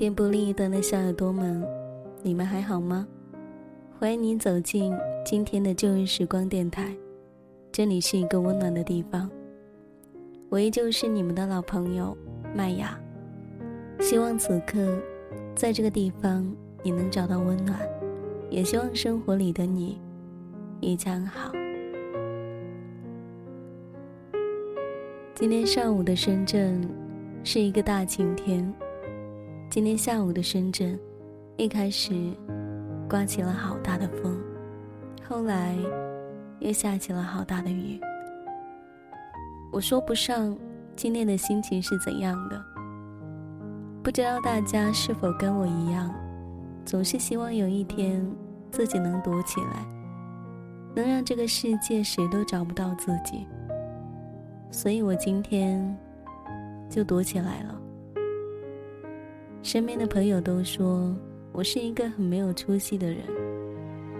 [0.00, 1.62] 电波另一端的小耳朵们，
[2.22, 3.06] 你们还好吗？
[3.98, 4.94] 欢迎您走进
[5.26, 6.96] 今天的旧日时光电台，
[7.70, 9.30] 这里是一个温暖的地方。
[10.48, 12.16] 我依旧是你们的老朋友
[12.56, 12.98] 麦雅，
[14.00, 14.98] 希望此刻
[15.54, 16.50] 在这个地方
[16.82, 17.78] 你能找到温暖，
[18.48, 20.00] 也希望生活里的你
[20.80, 21.52] 一切好。
[25.34, 26.88] 今天上午的深圳。
[27.42, 28.70] 是一个大晴天。
[29.70, 30.98] 今天下午的深圳，
[31.56, 32.12] 一开始
[33.08, 34.36] 刮起了好大的风，
[35.28, 35.76] 后来
[36.58, 38.00] 又下起了好大的雨。
[39.70, 40.58] 我说不上
[40.96, 42.60] 今天的心情是怎样的。
[44.02, 46.12] 不知道大家是否跟我一样，
[46.84, 48.28] 总是希望有一天
[48.72, 49.86] 自己能躲起来，
[50.96, 53.46] 能让这个世界谁都找不到自己。
[54.68, 55.96] 所以我今天。
[56.88, 57.79] 就躲起来了。
[59.62, 61.14] 身边的朋友都说
[61.52, 63.18] 我是一个很没有出息的人，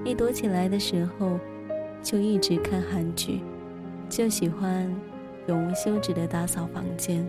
[0.05, 1.39] 一躲起来的时候，
[2.03, 3.41] 就一直看韩剧，
[4.09, 4.87] 就喜欢
[5.47, 7.27] 永无休止的打扫房间，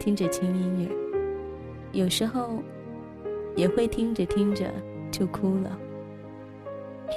[0.00, 2.62] 听着轻音乐，有时候
[3.56, 4.72] 也会听着听着
[5.10, 5.78] 就哭了，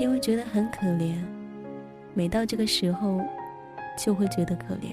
[0.02, 1.16] 因为觉得很可怜。
[2.14, 3.22] 每到这个时候，
[3.98, 4.92] 就会觉得可怜。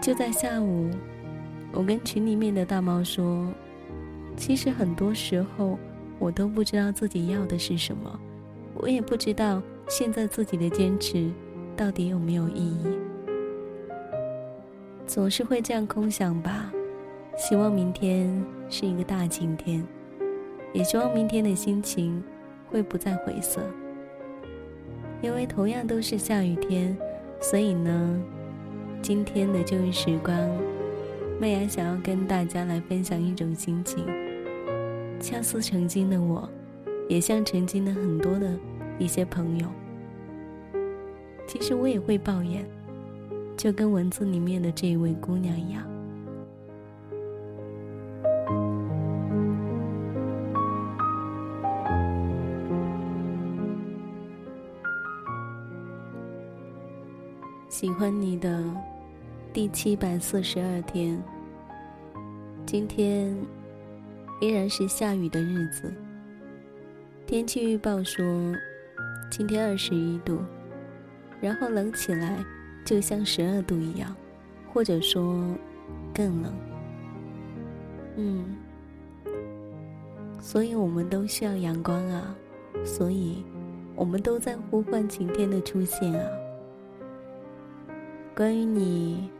[0.00, 0.90] 就在下午，
[1.72, 3.50] 我跟群里面的大猫说
[4.36, 5.78] ：“其实很多时候，
[6.18, 8.20] 我都不知道自己要的是什么，
[8.74, 11.30] 我也不知道现在自己的坚持
[11.74, 12.86] 到底有没有意义。
[15.06, 16.70] 总是会这样空想吧。
[17.36, 19.82] 希望明天是一个大晴天，
[20.74, 22.22] 也希望明天的心情
[22.70, 23.62] 会不再灰色。
[25.22, 26.96] 因为同样都是下雨天，
[27.40, 28.22] 所以呢。”
[29.02, 30.32] 今天的旧日时光，
[31.42, 34.06] 麦芽想要跟大家来分享一种心情。
[35.18, 36.48] 恰似曾经的我，
[37.08, 38.56] 也像曾经的很多的
[38.96, 39.66] 一些朋友。
[41.48, 42.64] 其实我也会抱怨，
[43.56, 45.82] 就跟文字里面的这一位姑娘一样。
[57.68, 58.62] 喜欢你的。
[59.52, 61.22] 第七百四十二天，
[62.64, 63.36] 今天
[64.40, 65.92] 依然是下雨的日子。
[67.26, 68.24] 天气预报说
[69.30, 70.38] 今天二十一度，
[71.38, 72.42] 然后冷起来
[72.82, 74.16] 就像十二度一样，
[74.72, 75.44] 或者说
[76.14, 76.54] 更冷。
[78.16, 78.56] 嗯，
[80.40, 82.34] 所以我们都需要阳光啊，
[82.86, 83.44] 所以
[83.94, 86.26] 我们都在呼唤晴天的出现啊。
[88.34, 89.30] 关于你。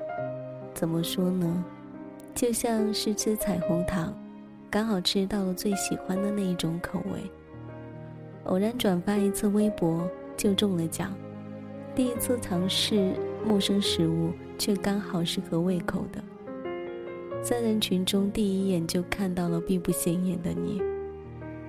[0.74, 1.64] 怎么说呢？
[2.34, 4.12] 就像是吃彩虹糖，
[4.70, 7.30] 刚好吃到了最喜欢的那一种口味。
[8.44, 11.14] 偶然转发一次微博就中了奖，
[11.94, 13.14] 第一次尝试
[13.46, 16.22] 陌生食物却刚好是合胃口的。
[17.42, 20.82] 在人群中第一眼就看到了并不显眼的你，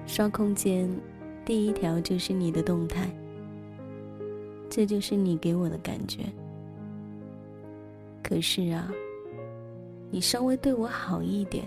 [0.08, 0.90] 刷空间，
[1.44, 3.09] 第一条就是你的动态。
[4.70, 6.24] 这就是你给我的感觉。
[8.23, 8.89] 可是啊。
[10.09, 11.66] 你稍微对我好一点，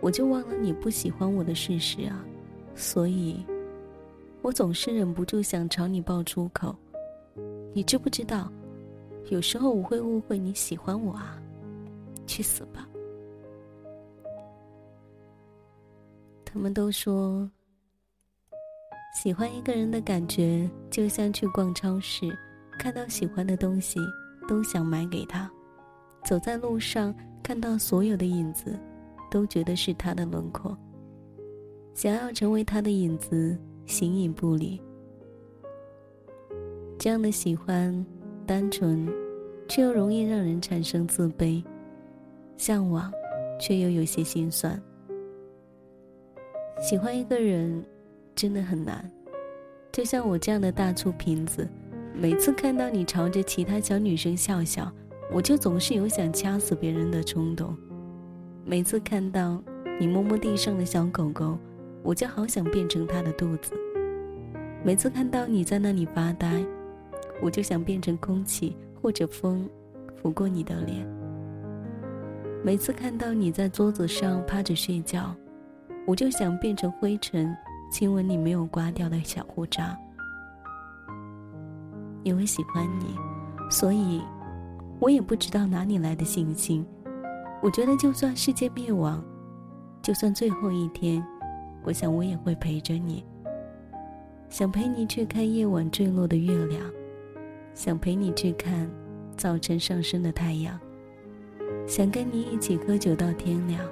[0.00, 2.24] 我就忘了你不喜欢我的事实啊！
[2.74, 3.44] 所以，
[4.40, 6.74] 我总是忍不住想朝你爆粗口。
[7.74, 8.50] 你知不知道，
[9.28, 11.38] 有时候我会误会你喜欢我啊！
[12.26, 12.88] 去死吧！
[16.42, 17.46] 他们都说，
[19.22, 22.34] 喜欢一个人的感觉就像去逛超市，
[22.78, 24.00] 看到喜欢的东西
[24.48, 25.50] 都想买给他，
[26.24, 27.14] 走在路上。
[27.42, 28.74] 看到所有的影子，
[29.30, 30.74] 都觉得是他的轮廓。
[31.92, 33.54] 想要成为他的影子，
[33.84, 34.80] 形影不离。
[36.98, 37.94] 这样的喜欢，
[38.46, 39.06] 单纯，
[39.68, 41.62] 却又容易让人产生自卑；
[42.56, 43.12] 向往，
[43.60, 44.82] 却又有些心酸。
[46.80, 47.84] 喜欢一个人，
[48.34, 49.10] 真的很难。
[49.92, 51.68] 就像我这样的大粗瓶子，
[52.14, 54.90] 每次看到你朝着其他小女生笑笑。
[55.32, 57.76] 我就总是有想掐死别人的冲动，
[58.64, 59.60] 每次看到
[59.98, 61.58] 你摸摸地上的小狗狗，
[62.02, 63.72] 我就好想变成它的肚子；
[64.84, 66.64] 每次看到你在那里发呆，
[67.42, 69.68] 我就想变成空气或者风，
[70.14, 71.04] 拂过你的脸；
[72.62, 75.34] 每次看到你在桌子上趴着睡觉，
[76.06, 77.52] 我就想变成灰尘，
[77.90, 79.96] 亲吻你没有刮掉的小胡渣。
[82.22, 83.16] 因为喜欢你，
[83.68, 84.20] 所以。
[85.04, 86.82] 我也不知道哪里来的信心，
[87.62, 89.22] 我觉得就算世界灭亡，
[90.00, 91.22] 就算最后一天，
[91.82, 93.22] 我想我也会陪着你。
[94.48, 96.80] 想陪你去看夜晚坠落的月亮，
[97.74, 98.90] 想陪你去看
[99.36, 100.80] 早晨上升的太阳，
[101.86, 103.84] 想跟你一起喝酒到天亮。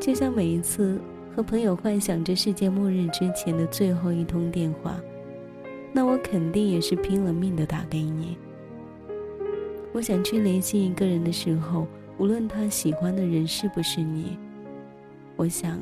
[0.00, 0.98] 就像每一次
[1.36, 4.98] 和朋友幻想着世界末日之前的最后一通电话，
[5.92, 8.38] 那我肯定也是拼了命的打给你。
[9.98, 11.84] 我想去联系一个人的时候，
[12.18, 14.38] 无论他喜欢的人是不是你，
[15.34, 15.76] 我想，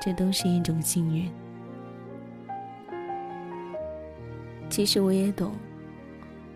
[0.00, 1.30] 这都是一种幸运。
[4.70, 5.52] 其实我也懂，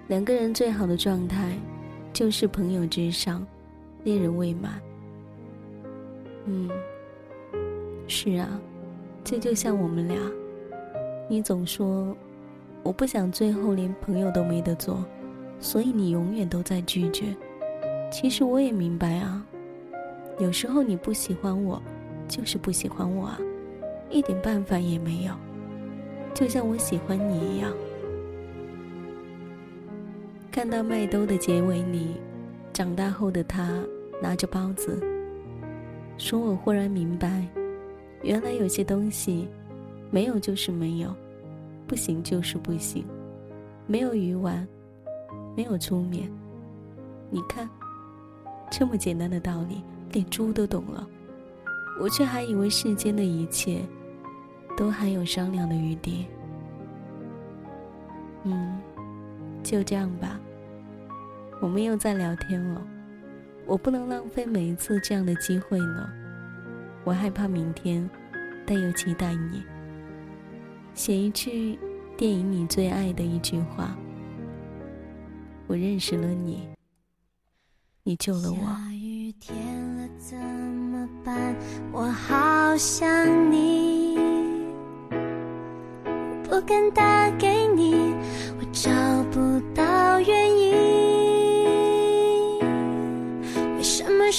[0.08, 1.52] 两个人最好的状态，
[2.10, 3.46] 就是朋友之上，
[4.02, 4.80] 恋人未满。
[6.46, 6.70] 嗯，
[8.08, 8.48] 是啊，
[9.22, 10.16] 这就像我们俩，
[11.28, 12.16] 你总说
[12.82, 15.04] 我不想最后连朋友都没得做，
[15.58, 17.34] 所以你永远都在拒绝。
[18.10, 19.44] 其实我也明白啊，
[20.38, 21.82] 有时候你不喜欢我，
[22.28, 23.38] 就是不喜欢我啊，
[24.10, 25.32] 一点办法也没有，
[26.34, 27.72] 就像我喜欢你一样。
[30.52, 32.16] 看到麦兜的结尾里，
[32.72, 33.82] 长大后的他
[34.22, 34.98] 拿着包子，
[36.16, 37.46] 说：“我忽然明白，
[38.22, 39.48] 原来有些东西，
[40.10, 41.14] 没有就是没有，
[41.86, 43.04] 不行就是不行，
[43.86, 44.66] 没有鱼丸，
[45.56, 46.30] 没有出面。
[47.30, 47.68] 你看，
[48.70, 49.82] 这么简单的道理，
[50.12, 51.04] 连猪都懂了，
[52.00, 53.82] 我却还以为世间的一切，
[54.76, 56.26] 都还有商量的余地。
[58.44, 58.78] 嗯，
[59.62, 60.38] 就这样吧。”
[61.58, 62.86] 我们又在聊天了，
[63.64, 66.06] 我不能浪费每一次这样的机会呢。
[67.02, 68.08] 我害怕明天，
[68.66, 69.62] 但又期待你。
[70.92, 71.78] 写一句
[72.14, 73.96] 电影里最爱的一句话：
[75.68, 76.68] 我认识了你，
[78.04, 78.56] 你救了我。
[78.56, 79.56] 下雨天
[79.96, 81.56] 了怎么办？
[81.92, 83.08] 我好想
[83.50, 84.16] 你，
[86.44, 88.14] 不敢打给你，
[88.58, 88.90] 我找
[89.32, 90.76] 不到原因。
[93.82, 94.32] 失眠的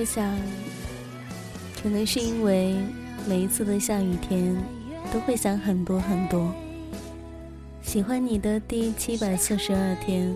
[0.00, 0.34] 我想，
[1.82, 2.74] 可能是因为
[3.28, 4.56] 每一次的下雨天，
[5.12, 6.54] 都会想很多很多。
[7.82, 10.34] 喜欢你的第七百四十二天，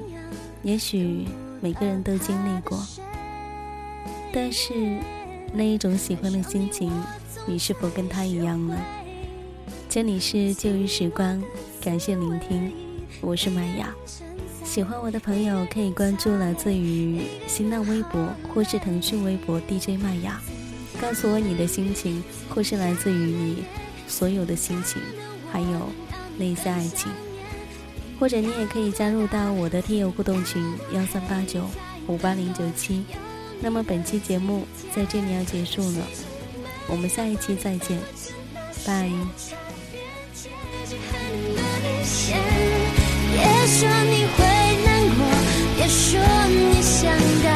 [0.62, 1.25] 也许
[1.62, 2.78] 每个人都经历过。
[4.35, 4.99] 但是，
[5.54, 6.92] 那一种喜欢的心情，
[7.47, 8.76] 你是否跟他一样呢？
[9.88, 11.42] 这里是旧日时光，
[11.80, 12.71] 感谢聆听，
[13.23, 13.94] 我是麦雅。
[14.64, 20.40] 喜欢我的朋友可以关注来自于新浪微博或是腾讯微博 DJ 麦雅，
[21.00, 23.64] 告诉我你的心情，或是来自于你
[24.09, 25.00] 所有的心情，
[25.52, 25.90] 还有
[26.37, 27.12] 那些爱情，
[28.18, 30.61] 或者你也可以加入到我的听友互动群
[30.92, 31.71] 幺三八九
[32.09, 33.04] 五八零九七。
[33.61, 36.06] 那么本期节目在这里要结束了，
[36.88, 38.00] 我们下一期再见，
[38.85, 39.09] 拜。
[43.37, 44.53] 别说你会
[45.85, 47.14] 别说你想
[47.45, 47.53] 当。